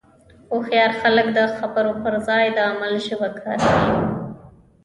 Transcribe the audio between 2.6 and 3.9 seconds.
عمل ژبه کاروي.